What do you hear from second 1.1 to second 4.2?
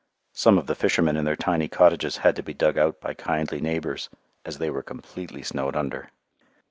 in their tiny cottages had to be dug out by kindly neighbours,